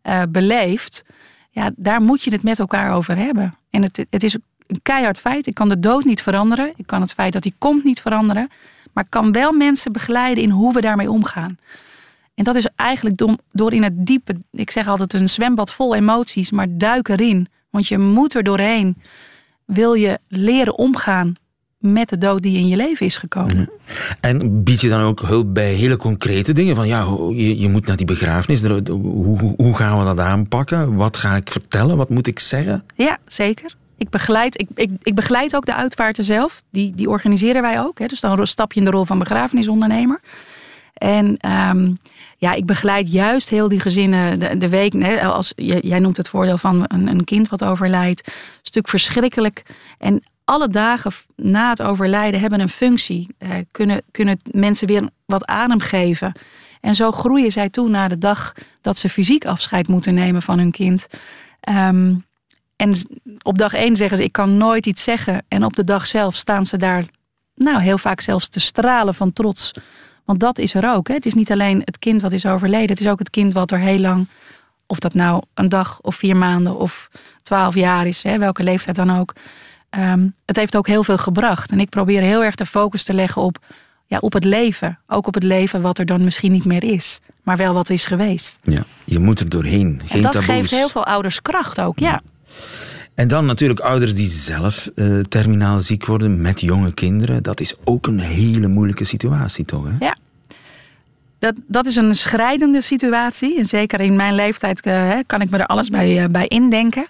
[0.01, 1.03] eh, beleeft...
[1.51, 3.57] Ja, daar moet je het met elkaar over hebben.
[3.69, 5.47] En het, het is een keihard feit.
[5.47, 6.73] Ik kan de dood niet veranderen.
[6.75, 8.49] Ik kan het feit dat hij komt niet veranderen.
[8.93, 11.57] Maar ik kan wel mensen begeleiden in hoe we daarmee omgaan.
[12.35, 16.51] En dat is eigenlijk door, in het diepe, ik zeg altijd een zwembad vol emoties,
[16.51, 17.47] maar duik erin.
[17.69, 18.97] Want je moet er doorheen.
[19.65, 21.33] Wil je leren omgaan
[21.77, 23.69] met de dood die in je leven is gekomen.
[24.21, 26.75] En bied je dan ook hulp bij hele concrete dingen?
[26.75, 26.99] Van ja,
[27.33, 28.61] je, je moet naar die begrafenis.
[28.61, 30.95] Hoe, hoe, hoe gaan we dat aanpakken?
[30.95, 31.97] Wat ga ik vertellen?
[31.97, 32.83] Wat moet ik zeggen?
[32.95, 33.75] Ja, zeker.
[33.97, 36.63] Ik begeleid, ik, ik, begeleid ook de uitvaarten zelf.
[36.71, 37.99] Die, die organiseren wij ook.
[37.99, 38.05] Hè.
[38.05, 40.19] Dus dan stap je in de rol van begrafenisondernemer.
[40.93, 41.93] En ehm,
[42.37, 44.93] ja, ik begeleid juist heel die gezinnen de, de week.
[44.93, 48.31] Hè, als, jij noemt het voordeel van een, een kind wat overlijdt.
[48.61, 49.63] Stuk verschrikkelijk.
[49.97, 53.27] En alle dagen na het overlijden hebben een functie.
[53.37, 56.31] Eh, kunnen, kunnen mensen weer wat adem geven.
[56.81, 60.57] En zo groeien zij toe naar de dag dat ze fysiek afscheid moeten nemen van
[60.57, 61.07] hun kind.
[61.59, 62.15] Ehm,
[62.77, 62.95] en
[63.41, 65.45] op dag één zeggen ze, ik kan nooit iets zeggen.
[65.47, 67.05] En op de dag zelf staan ze daar,
[67.55, 69.71] nou heel vaak zelfs te stralen van trots.
[70.25, 71.07] Want dat is er ook.
[71.07, 71.13] Hè.
[71.13, 72.89] Het is niet alleen het kind wat is overleden.
[72.89, 74.27] Het is ook het kind wat er heel lang,
[74.85, 77.09] of dat nou een dag of vier maanden of
[77.41, 78.23] twaalf jaar is.
[78.23, 79.33] Hè, welke leeftijd dan ook.
[79.89, 81.71] Ehm, het heeft ook heel veel gebracht.
[81.71, 83.57] En ik probeer heel erg de focus te leggen op,
[84.05, 84.99] ja, op het leven.
[85.07, 87.19] Ook op het leven wat er dan misschien niet meer is.
[87.43, 88.59] Maar wel wat is geweest.
[88.61, 90.01] Ja, je moet er doorheen.
[90.05, 90.49] Geen en dat taboes.
[90.49, 91.99] geeft heel veel ouders kracht ook.
[91.99, 92.21] Ja.
[93.17, 97.43] En dan natuurlijk ouders die zelf eh, terminaal ziek worden met jonge kinderen.
[97.43, 99.83] Dat is ook een hele moeilijke situatie, toch?
[99.83, 100.05] Hè?
[100.05, 100.15] Ja.
[101.39, 103.57] Dat, dat is een schrijdende situatie.
[103.57, 107.07] En zeker in mijn leeftijd eh, kan ik me er alles bij, eh, bij indenken.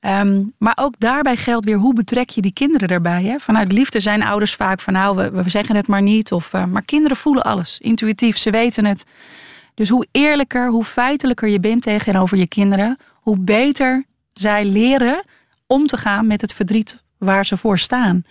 [0.00, 3.22] Ehm, maar ook daarbij geldt weer hoe betrek je die kinderen erbij.
[3.22, 3.38] Hè?
[3.38, 6.32] Vanuit liefde zijn ouders vaak van nou, we, we zeggen het maar niet.
[6.32, 9.04] Of, maar kinderen voelen alles, intuïtief, ze weten het.
[9.74, 14.04] Dus hoe eerlijker, hoe feitelijker je bent tegenover je kinderen, hoe beter
[14.40, 15.24] zij leren
[15.66, 18.24] om te gaan met het verdriet waar ze voor staan.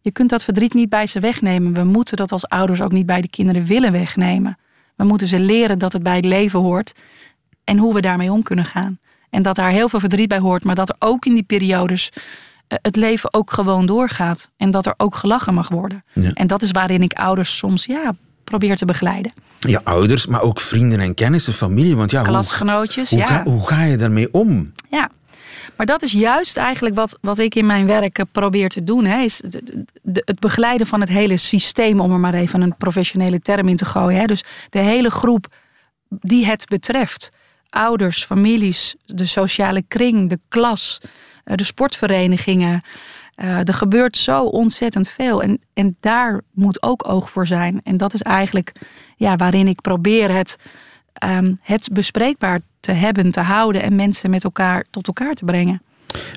[0.00, 1.74] Je kunt dat verdriet niet bij ze wegnemen.
[1.74, 4.58] We moeten dat als ouders ook niet bij de kinderen willen wegnemen.
[4.96, 6.92] We moeten ze leren dat het bij het leven hoort
[7.64, 8.98] en hoe we daarmee om kunnen gaan.
[9.30, 12.12] En dat daar heel veel verdriet bij hoort, maar dat er ook in die periodes
[12.68, 14.50] eh, het leven ook gewoon doorgaat.
[14.56, 16.04] En dat er ook gelachen mag worden.
[16.12, 16.30] Ja.
[16.32, 18.12] En dat is waarin ik ouders soms ja,
[18.44, 19.32] probeer te begeleiden.
[19.58, 21.96] Ja, ouders, maar ook vrienden en kennissen, familie.
[21.96, 23.26] Want ja, hoe, Klasgenootjes, hoe, ja.
[23.26, 24.72] ga, hoe ga je daarmee om?
[24.90, 25.10] Ja,
[25.76, 29.04] maar dat is juist eigenlijk wat, wat ik in mijn werk eh, probeer te doen.
[29.04, 29.42] Hè, is
[30.02, 33.84] het begeleiden van het hele systeem, om er maar even een professionele term in te
[33.84, 34.20] gooien.
[34.20, 34.26] Hè.
[34.26, 35.46] Dus de hele groep
[36.08, 37.30] die het betreft.
[37.68, 41.00] Ouders, families, de sociale kring, de klas,
[41.44, 42.82] eh, de sportverenigingen.
[43.36, 45.42] er gebeurt zo ontzettend veel.
[45.42, 47.80] En, en daar moet ook oog voor zijn.
[47.84, 48.72] En dat is eigenlijk
[49.16, 50.56] ja, waarin ik probeer het,
[51.12, 55.82] ehm, het bespreekbaar te hebben, te houden en mensen met elkaar tot elkaar te brengen.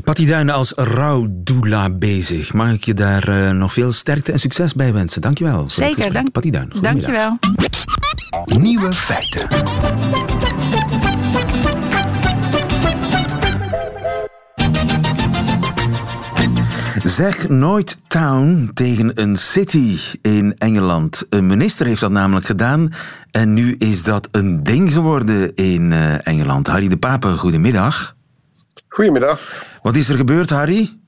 [0.04, 2.54] Patty Duinen als rouwdoula bezig.
[2.54, 5.22] Mag ik je daar uh, nog veel sterkte en succes bij wensen?
[5.22, 5.70] Dankjewel.
[5.70, 6.72] Zeker, dank, Patty Duin.
[6.82, 7.38] Dankjewel.
[8.46, 9.48] Nieuwe feiten.
[17.10, 21.26] Zeg nooit town tegen een city in Engeland.
[21.30, 22.94] Een minister heeft dat namelijk gedaan
[23.32, 26.68] en nu is dat een ding geworden in uh, Engeland.
[26.68, 28.16] Harry de Pape, goedemiddag.
[28.88, 29.66] Goedemiddag.
[29.82, 31.00] Wat is er gebeurd, Harry?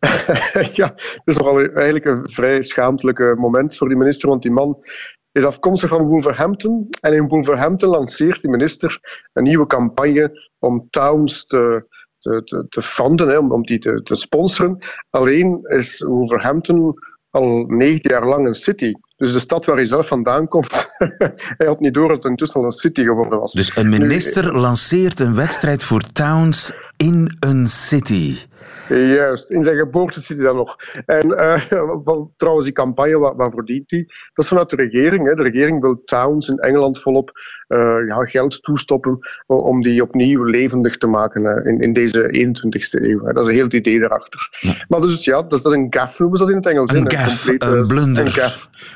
[0.80, 4.84] ja, het is nogal eigenlijk een vrij schaamtelijk moment voor die minister, want die man
[5.32, 6.86] is afkomstig van Wolverhampton.
[7.00, 9.00] En in Wolverhampton lanceert die minister
[9.32, 11.86] een nieuwe campagne om towns te,
[12.26, 14.78] te, te, te fanden, hè, om, die te, te sponsoren.
[15.10, 16.94] Alleen is Wolverhampton
[17.30, 18.92] al negen jaar lang een city.
[19.16, 20.88] Dus de stad waar hij zelf vandaan komt,
[21.58, 23.52] hij had niet door dat het intussen al een city geworden was.
[23.52, 28.36] Dus een minister lanceert een wedstrijd voor towns in een city.
[28.88, 30.76] Juist, in zijn geboortecity dan nog.
[31.06, 34.04] En uh, trouwens, die campagne, waar, waarvoor dient die?
[34.06, 35.26] Dat is vanuit de regering.
[35.26, 35.34] Hè.
[35.34, 37.30] De regering wil towns in Engeland volop
[37.68, 43.02] uh, ja, geld toestoppen om die opnieuw levendig te maken uh, in, in deze 21ste
[43.02, 43.24] eeuw.
[43.24, 43.32] Hè.
[43.32, 44.48] Dat is een heel het idee daarachter.
[44.60, 44.84] Ja.
[44.88, 46.90] Maar dus ja, dat is dat een gaff noemen ze dat in het Engels.
[46.90, 48.24] Een gaff, een, een blunder.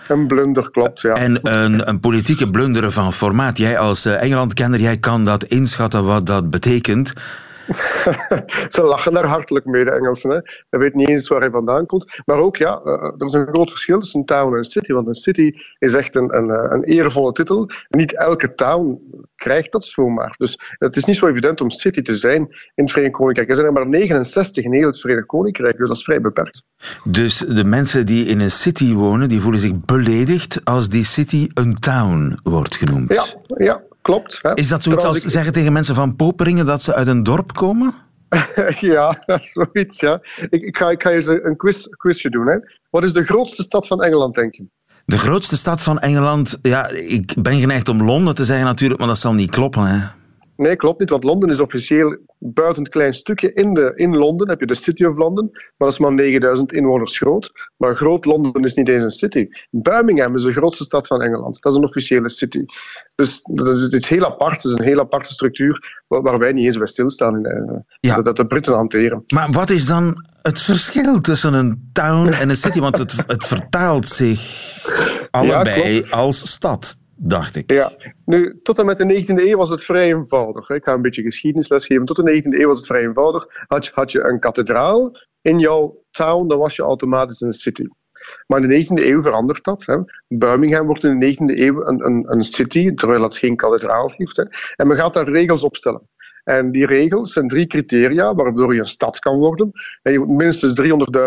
[0.09, 1.15] Een een blunder, klopt, ja.
[1.15, 3.59] En een, een politieke blunderen van formaat.
[3.59, 7.13] Jij als Engeland-kenner, jij kan dat inschatten wat dat betekent.
[8.69, 10.31] Ze lachen daar hartelijk mee, de Engelsen.
[10.31, 10.39] Hè.
[10.71, 12.21] Hij weet niet eens waar hij vandaan komt.
[12.25, 14.93] Maar ook, ja, er is een groot verschil tussen town en city.
[14.93, 17.71] Want een city is echt een, een, een eervolle titel.
[17.89, 19.01] Niet elke town
[19.37, 20.35] krijgt dat zomaar.
[20.39, 22.41] Dus het is niet zo evident om city te zijn
[22.75, 23.49] in het Verenigd Koninkrijk.
[23.49, 26.63] Er zijn er maar 69 in heel het Verenigd Koninkrijk, dus dat is vrij beperkt.
[27.11, 31.49] Dus de mensen die in een city wonen, die voelen zich beledigd als die city
[31.55, 33.15] een town wordt genoemd?
[33.15, 33.25] Ja,
[33.57, 34.39] ja klopt.
[34.43, 34.55] Hè.
[34.55, 37.95] Is dat zoiets als zeggen tegen mensen van Poperingen dat ze uit een dorp komen?
[38.81, 39.23] ja,
[39.55, 40.21] zoiets, ja.
[40.51, 42.47] Ik, ik, ga, ik ga je een quiz, quizje doen.
[42.47, 42.59] Hè.
[42.91, 44.65] Wat is de grootste stad van Engeland, denk je?
[45.05, 49.09] De grootste stad van Engeland, ja, ik ben geneigd om Londen te zeggen natuurlijk, maar
[49.09, 49.87] dat zal niet kloppen.
[49.87, 50.07] Hè?
[50.61, 53.53] Nee, klopt niet, want Londen is officieel buiten een klein stukje.
[53.53, 56.73] In, de, in Londen heb je de City of London, maar dat is maar 9000
[56.73, 57.53] inwoners groot.
[57.77, 59.49] Maar groot Londen is niet eens een city.
[59.71, 61.63] Birmingham is de grootste stad van Engeland.
[61.63, 62.65] Dat is een officiële city.
[63.15, 64.63] Dus dat is iets heel apart.
[64.63, 67.35] Het is een heel aparte structuur waar, wij niet eens bij stilstaan.
[67.37, 68.15] In, uh, ja.
[68.15, 69.23] dat, dat de Britten hanteren.
[69.27, 72.81] Maar wat is dan het verschil tussen een town en een city?
[72.81, 74.41] Want het, het vertaalt zich
[75.31, 77.73] allebei ja, als stad dacht ik.
[77.73, 77.93] Ja,
[78.25, 80.69] nu, tot en met de 19e eeuw was het vrij eenvoudig.
[80.69, 82.05] Ik ga een beetje geschiedenisles geven.
[82.05, 83.47] Tot de 19e eeuw was het vrij eenvoudig.
[83.67, 87.87] Had je, had je een kathedraal in jouw town, dan was je automatisch een city.
[88.47, 89.87] Maar in de 19e eeuw verandert dat.
[89.87, 89.97] Hè.
[90.29, 94.37] Birmingham wordt in de 19e eeuw een, een, een city, terwijl het geen kathedraal heeft.
[94.37, 94.45] Hè.
[94.77, 96.09] En men gaat daar regels opstellen.
[96.45, 99.71] En die regels zijn drie criteria waardoor je een stad kan worden.
[100.03, 100.81] En je moet minstens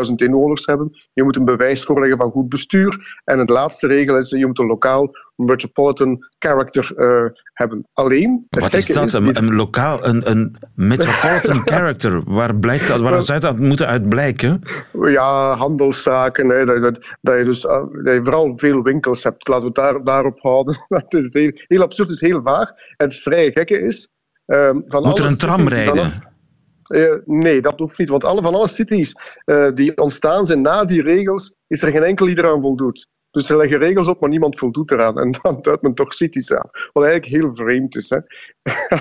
[0.10, 0.92] 300.000 inwoners hebben.
[1.14, 3.22] Je moet een bewijs voorleggen van goed bestuur.
[3.24, 7.88] En het laatste regel is, je moet een lokaal metropolitan character uh, hebben.
[7.94, 8.46] Alleen...
[8.50, 9.06] Wat is dat?
[9.06, 12.24] Is, een, een, lokaal, een, een metropolitan character?
[12.26, 14.62] Waar, blijkt dat, waar zou dat moeten uit blijken?
[15.02, 16.50] Ja, handelszaken.
[16.50, 17.72] Hè, dat, dat, dat, je dus, uh,
[18.04, 19.48] dat je vooral veel winkels hebt.
[19.48, 20.76] Laten we het daar, daarop houden.
[20.88, 22.70] Dat is heel, heel absurd, het is heel vaag.
[22.70, 24.10] En het vrij gekke is,
[24.54, 26.12] Uh, van Moet er een tram rijden?
[26.88, 28.10] Uh, nee, dat hoeft niet.
[28.10, 32.04] Want alle, van alle cities uh, die ontstaan zijn na die regels, is er geen
[32.04, 33.08] enkel die eraan voldoet.
[33.34, 35.20] Dus ze leggen regels op, maar niemand voldoet eraan.
[35.20, 36.70] En dan duidt men toch cities aan.
[36.92, 38.10] Wat eigenlijk heel vreemd is.
[38.10, 38.18] Hè?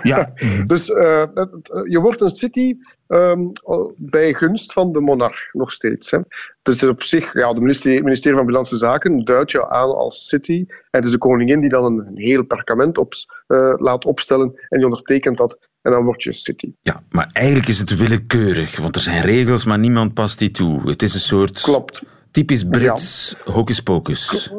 [0.02, 0.32] Ja.
[0.66, 2.76] dus uh, het, je wordt een city
[3.08, 3.52] um,
[3.96, 6.10] bij gunst van de monarch, nog steeds.
[6.10, 6.18] Hè?
[6.62, 10.64] Dus op zich, ja, het ministerie, ministerie van Binnenlandse Zaken duidt je aan als city.
[10.68, 13.12] En het is de koningin die dan een, een heel perkament op,
[13.48, 14.52] uh, laat opstellen.
[14.68, 15.70] En die ondertekent dat.
[15.82, 16.72] En dan word je city.
[16.80, 18.76] Ja, maar eigenlijk is het willekeurig.
[18.76, 20.88] Want er zijn regels, maar niemand past die toe.
[20.88, 21.60] Het is een soort...
[21.60, 22.02] Klopt.
[22.32, 23.52] Typisch Brits ja.
[23.52, 24.52] hocus pocus.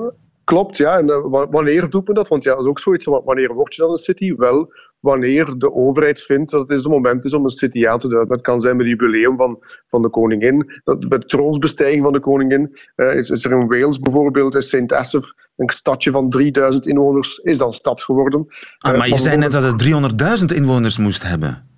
[0.44, 0.98] Klopt, ja.
[0.98, 2.28] En uh, wanneer doet men dat?
[2.28, 3.06] Want ja, dat is ook zoiets.
[3.06, 4.36] Wanneer word je dan een city?
[4.36, 8.00] Wel, wanneer de overheid vindt dat het is het moment is om een city aan
[8.00, 8.30] te duiden.
[8.30, 10.82] Dat kan zijn met het jubileum van, van de koningin.
[10.84, 14.92] Dat, bij de troonsbestijging van de koningin uh, is, is er in Wales bijvoorbeeld, St.
[14.92, 18.48] Asaph, een stadje van 3000 inwoners, is dan stad geworden.
[18.78, 21.73] Ah, maar je zei net dat het 300.000 inwoners moest hebben.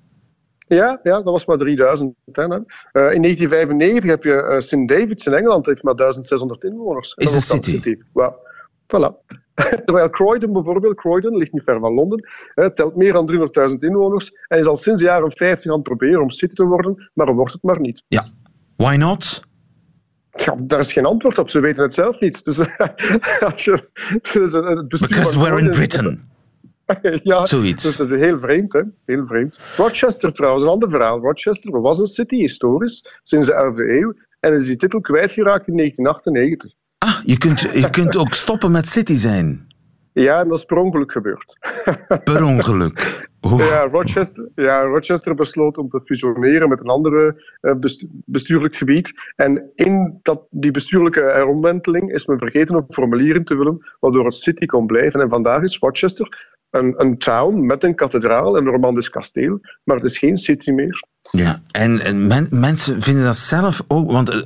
[0.67, 2.15] Ja, ja, dat was maar 3000.
[2.32, 2.43] Hè.
[2.43, 2.58] Uh,
[3.13, 4.88] in 1995 heb je uh, St.
[4.88, 7.13] David's in Engeland, heeft maar 1600 inwoners.
[7.13, 7.71] Is een city.
[7.71, 7.97] city.
[8.06, 9.13] Voilà.
[9.86, 12.30] Terwijl Croydon bijvoorbeeld, Croydon ligt niet ver van Londen,
[12.73, 13.32] telt meer dan
[13.69, 16.63] 300.000 inwoners en is al sinds de jaren 50 aan het proberen om city te
[16.63, 18.04] worden, maar wordt het maar niet.
[18.08, 18.23] Ja.
[18.75, 19.43] Why not?
[20.32, 21.49] Ja, daar is geen antwoord op.
[21.49, 22.43] Ze weten het zelf niet.
[22.43, 22.60] Dus,
[23.54, 23.89] als je,
[24.21, 26.34] dus het bestuur Because we're in Britain.
[27.24, 27.84] ja, Zoiets.
[27.84, 28.82] Dus dat is heel vreemd, hè?
[29.06, 29.60] Heel vreemd.
[29.78, 31.19] Rochester trouwens, een ander verhaal.
[31.19, 34.13] Rochester was een city, historisch, sinds de 11e eeuw.
[34.39, 36.74] En is die titel kwijtgeraakt in 1998.
[36.98, 39.67] Ah, je kunt, je kunt ook stoppen met city zijn.
[40.13, 41.58] Ja, en dat is per ongeluk gebeurd.
[42.24, 43.28] Per ongeluk.
[43.39, 49.13] Ja, Rochester, ja, Rochester besloot om te fusioneren met een andere eh, bestu- bestuurlijk gebied.
[49.36, 54.26] En in dat, die bestuurlijke heromwenteling is men vergeten een formulier in te vullen, waardoor
[54.26, 55.21] het city kon blijven.
[55.21, 59.95] En vandaag is Rochester een, een town met een kathedraal en een romantisch kasteel, maar
[59.95, 61.04] het is geen city meer.
[61.32, 64.41] Ja, en men- mensen vinden dat zelf ook, want eh,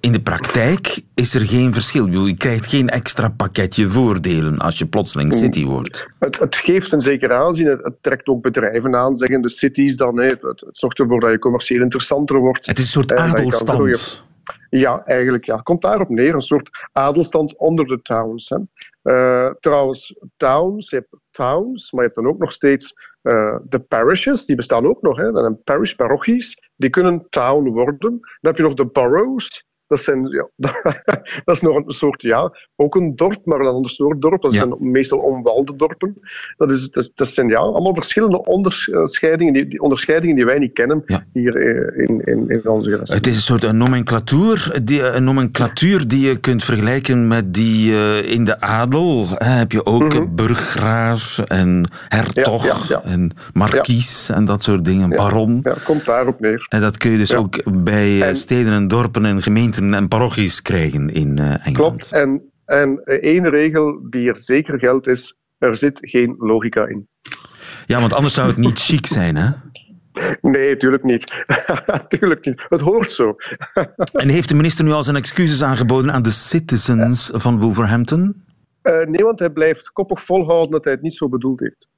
[0.00, 2.06] in de praktijk is er geen verschil.
[2.06, 6.06] Je krijgt geen extra pakketje voordelen als je plotseling city wordt.
[6.18, 9.96] Het, het geeft een zeker aanzien, het, het trekt ook bedrijven aan, zeggen de cities
[9.96, 10.18] dan.
[10.18, 12.66] Het, het zorgt ervoor dat je commercieel interessanter wordt.
[12.66, 14.26] Het is een soort Eh, adelstand.
[14.70, 15.44] Ja, eigenlijk.
[15.44, 15.54] Ja.
[15.54, 16.34] Het komt daarop neer.
[16.34, 18.48] Een soort adelstand onder de towns.
[18.48, 18.56] Hè.
[19.02, 23.80] Eh, trouwens, towns, je hebt towns, maar je hebt dan ook nog steeds eh, de
[23.80, 24.44] parishes.
[24.44, 25.16] Die bestaan ook nog.
[25.16, 25.32] Hè.
[25.32, 26.70] Zijn parish, parochies.
[26.76, 28.18] Die kunnen town worden.
[28.20, 29.66] Dan heb je nog de boroughs.
[29.88, 30.48] Dat, zijn, ja,
[31.44, 34.42] dat is nog een soort, ja, ook een dorp, maar een ander soort dorp.
[34.42, 34.58] Dat Ja.
[34.58, 36.14] zijn meestal omwalde dorpen.
[36.56, 40.72] Dat, is, dat, dat zijn ja, allemaal verschillende onderscheidingen die, die onderscheidingen die wij niet
[40.72, 41.24] kennen Ja.
[41.32, 43.12] hier eh, in, in, in onze grens.
[43.14, 47.92] Het is een soort een nomenclatuur, die, een nomenclatuur die je kunt vergelijken met die
[47.92, 49.26] eh, in de adel.
[49.34, 50.34] Hè, heb je ook Mhm.
[50.34, 55.60] burggraaf en hertog Ja, en markies en dat soort dingen, baron.
[55.62, 56.66] Ja, komt daarop neer.
[56.68, 60.08] En dat kun je dus ook bij eh, En- steden en dorpen en gemeenten en
[60.08, 61.72] parochies krijgen in eh, Engeland.
[61.72, 62.12] Klopt.
[62.12, 67.08] En, en eh, één regel die er zeker geldt is, er zit geen logica in.
[67.86, 69.50] Ja, want anders zou het niet chic zijn, hè?
[70.40, 71.44] Nee, tuurlijk niet.
[72.08, 72.64] tuurlijk niet.
[72.68, 73.36] Het hoort zo.
[74.12, 78.46] En heeft de minister nu al zijn excuses aangeboden aan de citizens van Wolverhampton?
[78.82, 81.88] Eh, nee, want hij blijft koppig volhouden dat hij het niet zo bedoeld heeft.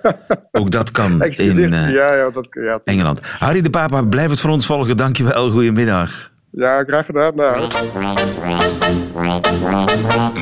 [0.60, 3.20] Ook dat kan in ja, ja, dat, ja, Engeland.
[3.22, 4.96] Harry de Papa, blijf het voor ons volgen.
[4.96, 6.32] Dankjewel, goedemiddag.
[6.56, 7.34] Ja, graag gedaan.
[7.34, 7.60] Nou.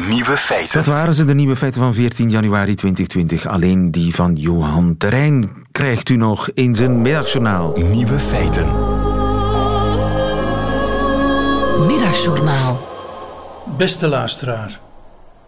[0.08, 0.78] Nieuwe feiten.
[0.78, 3.46] Dat waren ze, de nieuwe feiten van 14 januari 2020.
[3.46, 7.76] Alleen die van Johan Terrein krijgt u nog in zijn middagjournaal.
[7.76, 8.66] Nieuwe feiten.
[11.86, 12.90] Middagjournaal.
[13.76, 14.80] Beste luisteraar,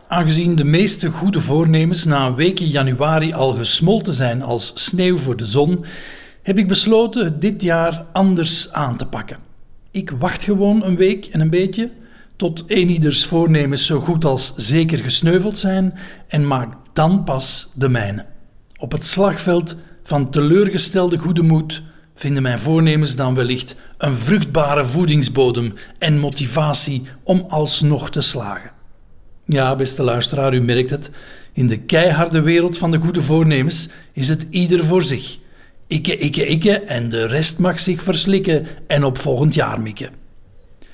[0.09, 5.17] aangezien de meeste goede voornemens na een week in januari al gesmolten zijn als sneeuw
[5.17, 5.85] voor de zon,
[6.43, 9.44] heb ik besloten het dit jaar anders aan te pakken.
[9.95, 11.91] Ik wacht gewoon een week en een beetje
[12.37, 15.95] tot eenieders voornemens zo goed als zeker gesneuveld zijn
[16.29, 18.27] en maak dan pas de mijne.
[18.77, 21.83] Op het slagveld van teleurgestelde goede moed
[22.15, 28.71] vinden mijn voornemens dan wellicht een vruchtbare voedingsbodem en motivatie om alsnog te slagen.
[29.45, 31.11] Ja, beste luisteraar, u merkt het.
[31.53, 35.39] In de keiharde wereld van de goede voornemens is het ieder voor zich.
[35.87, 40.11] Ikke, ikke, ikke en de rest mag zich verslikken en op volgend jaar mikken.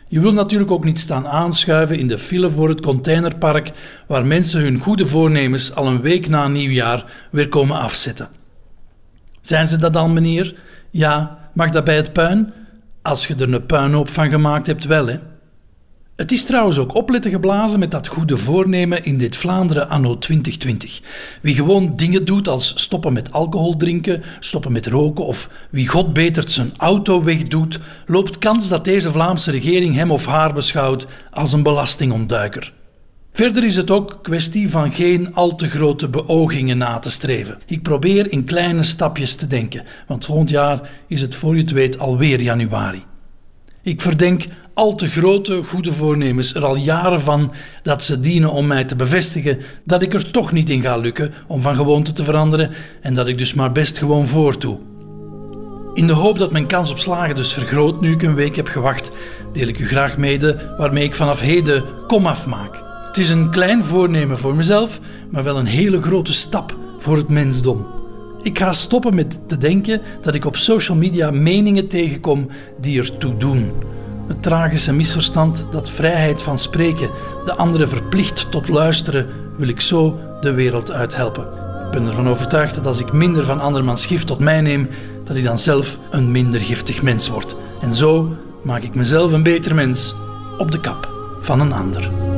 [0.09, 3.71] Je wil natuurlijk ook niet staan aanschuiven in de file voor het containerpark
[4.07, 8.29] waar mensen hun goede voornemens al een week na nieuwjaar weer komen afzetten.
[9.41, 10.55] Zijn ze dat dan, meneer?
[10.91, 12.53] Ja, mag dat bij het puin?
[13.03, 15.19] Als je er een puinhoop van gemaakt hebt, wel, hè?
[16.21, 21.01] Het is trouwens ook opletten geblazen met dat goede voornemen in dit Vlaanderen anno 2020.
[21.43, 26.13] Wie gewoon dingen doet als stoppen met alcohol drinken, stoppen met roken of wie god
[26.13, 31.53] betert zijn auto wegdoet, loopt kans dat deze Vlaamse regering hem of haar beschouwt als
[31.53, 32.73] een belastingontduiker.
[33.33, 37.59] Verder is het ook kwestie van geen al te grote beogingen na te streven.
[37.67, 41.71] Ik probeer in kleine stapjes te denken, want volgend jaar is het voor je het
[41.71, 43.05] weet alweer januari.
[43.83, 44.45] Ik verdenk
[44.81, 48.97] al te grote goede voornemens er al jaren van dat ze dienen om mij te
[48.97, 53.15] bevestigen dat ik er toch niet in ga lukken om van gewoonte te veranderen en
[53.15, 54.79] dat ik dus maar best gewoon voortdoe.
[55.95, 58.69] In de hoop dat mijn kans op slagen dus vergroot nu ik een week heb
[58.69, 59.11] gewacht,
[59.53, 62.83] deel ik u graag mede waarmee ik vanaf heden komaf maak.
[63.07, 67.29] Het is een klein voornemen voor mezelf, maar wel een hele grote stap voor het
[67.29, 67.87] mensdom.
[68.43, 72.49] Ik ga stoppen met te denken dat ik op social media meningen tegenkom
[72.81, 73.73] die ertoe doen.
[74.31, 77.11] Het tragische misverstand dat vrijheid van spreken
[77.45, 81.45] de anderen verplicht tot luisteren, wil ik zo de wereld uithelpen.
[81.87, 84.89] Ik ben ervan overtuigd dat als ik minder van andermans gif tot mij neem,
[85.25, 87.57] dat ik dan zelf een minder giftig mens word.
[87.81, 90.15] En zo maak ik mezelf een beter mens
[90.59, 91.09] op de kap
[91.41, 92.30] van een ander.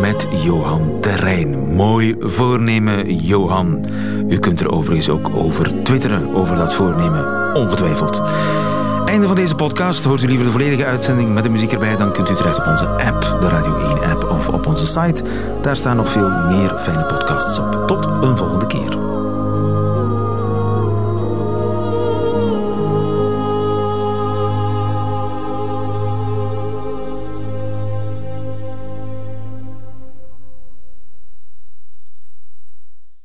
[0.00, 1.74] Met Johan Terrein.
[1.74, 3.84] Mooi voornemen, Johan.
[4.28, 7.54] U kunt er overigens ook over twitteren, over dat voornemen.
[7.54, 8.22] Ongetwijfeld.
[9.04, 10.04] Einde van deze podcast.
[10.04, 12.66] Hoort u liever de volledige uitzending met de muziek erbij, dan kunt u terecht op
[12.66, 15.22] onze app, de Radio 1-app, of op onze site.
[15.62, 17.84] Daar staan nog veel meer fijne podcasts op.
[17.86, 19.21] Tot een volgende keer.